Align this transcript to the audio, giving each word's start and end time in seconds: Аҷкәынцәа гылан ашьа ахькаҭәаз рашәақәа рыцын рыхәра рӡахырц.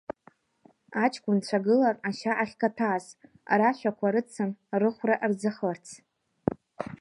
Аҷкәынцәа 1.03 1.57
гылан 1.65 1.97
ашьа 2.07 2.33
ахькаҭәаз 2.43 3.05
рашәақәа 3.59 4.07
рыцын 4.13 4.51
рыхәра 4.81 5.15
рӡахырц. 5.29 5.87